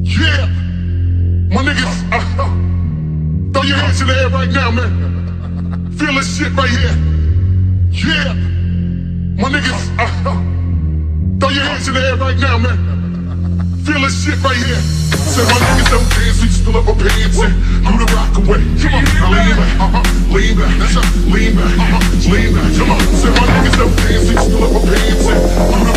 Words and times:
Yeah, 0.00 0.46
my 1.52 1.62
niggas, 1.62 1.96
uh, 2.12 3.52
throw 3.52 3.62
your 3.62 3.76
hands 3.76 4.00
in 4.00 4.08
the 4.08 4.14
air 4.14 4.28
right 4.30 4.48
now, 4.50 4.70
man. 4.70 5.92
Feel 5.98 6.14
this 6.14 6.38
shit 6.38 6.52
right 6.56 6.70
here. 6.70 6.96
Yeah, 7.92 8.32
my 9.36 9.48
niggas, 9.52 9.92
uh, 10.00 10.08
throw 11.38 11.50
your 11.50 11.64
hands 11.64 11.88
in 11.88 11.94
the 11.94 12.00
air 12.00 12.16
right 12.16 12.38
now, 12.38 12.56
man. 12.56 12.78
Feel 13.84 14.00
this 14.00 14.24
shit 14.24 14.42
right 14.42 14.56
here. 14.56 14.80
Say 15.12 15.44
my 15.44 15.60
niggas 15.60 15.90
don't 15.90 16.08
dance, 16.08 16.42
we 16.42 16.48
still 16.48 16.76
up 16.76 16.88
our 16.88 16.94
pants 16.94 17.38
and 17.38 17.52
do 17.84 17.92
the 18.00 18.06
rock 18.16 18.36
away. 18.38 18.64
Come 18.80 18.94
on, 18.96 19.04
now 19.04 19.28
lean 19.28 19.56
back, 19.56 19.80
uh-huh, 19.80 20.02
lean 20.32 20.56
back, 20.56 20.72
that's 20.80 20.96
right, 20.96 21.12
lean 21.28 21.52
back, 21.56 21.68
uh-huh, 21.68 22.32
lean 22.32 22.54
back. 22.56 22.68
Come 22.76 22.90
on, 22.90 23.00
say 23.20 23.30
my 23.30 23.44
niggas 23.44 23.76
don't 23.76 23.96
dance, 23.96 24.24
we 24.28 24.34
still 24.40 24.64
up 24.64 24.72
our 24.72 24.82
pants 24.88 25.26
and 25.28 25.40
do 25.68 25.84
the 25.84 25.91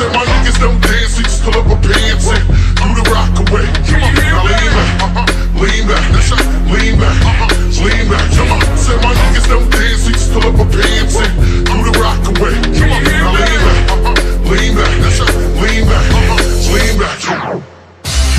Say 0.00 0.08
my 0.16 0.24
niggas 0.24 0.56
don't 0.56 0.80
dance, 0.80 1.12
we 1.18 1.24
just 1.24 1.44
pull 1.44 1.52
up 1.60 1.68
our 1.68 1.76
pants 1.76 2.24
and 2.24 2.40
do 2.80 2.88
the 2.96 3.04
rock 3.12 3.36
away. 3.36 3.68
Come 3.84 4.00
on, 4.00 4.16
now 4.16 4.48
lean 4.48 4.72
back, 4.72 4.96
uh-huh, 4.96 5.60
lean 5.60 5.84
back, 5.84 6.00
lean 6.72 6.96
back, 6.96 7.20
uh-huh, 7.20 7.84
lean 7.84 8.08
back, 8.08 8.24
come 8.32 8.48
on. 8.48 8.64
Say 8.80 8.96
my 8.96 9.12
niggas 9.12 9.44
don't 9.52 9.68
dance, 9.68 10.08
we 10.08 10.16
just 10.16 10.32
pull 10.32 10.40
up 10.48 10.56
our 10.56 10.64
pants 10.72 11.20
and 11.20 11.28
do 11.68 11.76
the 11.84 11.92
rock 12.00 12.16
away. 12.32 12.56
Come 12.80 12.96
on, 12.96 13.04
now 13.04 13.28
lean 13.28 13.60
back, 13.60 13.92
uh-huh, 13.92 14.48
lean 14.48 14.72
back, 14.72 14.88
that's 15.04 15.20
right, 15.20 15.36
lean 15.68 15.84
back, 15.84 16.04
lean 16.72 16.96
back. 16.96 17.20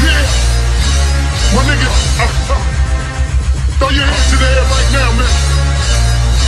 Yeah, 0.02 0.26
my 1.54 1.62
uh-huh, 1.62 2.58
throw 3.78 3.94
your 3.94 4.02
hands 4.02 4.34
in 4.34 4.40
the 4.42 4.50
air 4.50 4.66
right 4.66 4.90
now, 4.98 5.14
man. 5.14 5.30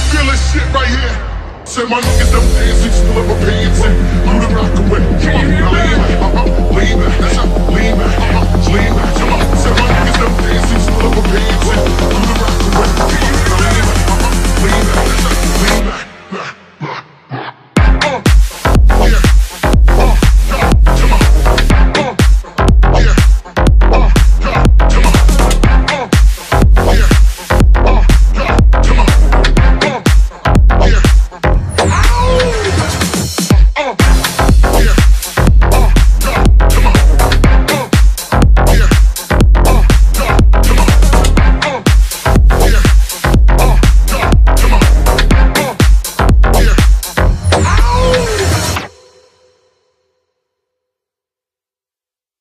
Feel 0.10 0.26
this 0.26 0.42
shit 0.50 0.66
right 0.74 0.90
here. 0.90 1.33
Say 1.66 1.84
my 1.86 2.02
niggas 2.02 2.84
just 2.84 3.04
pull 3.06 3.24
up 3.24 3.30
our 3.30 3.38
pants 3.40 3.82
and 3.84 3.96
do 4.28 4.48
the 4.48 4.54
rock 4.54 4.78
away. 4.80 5.00
Come 5.24 5.36
on, 5.36 5.48
lean 5.50 5.98
back, 5.98 6.12
uh-huh, 6.22 6.76
lean 6.76 6.98
back, 7.00 7.20
that's 7.20 7.38
right, 7.38 7.74
lean 7.74 7.98
back. 7.98 8.13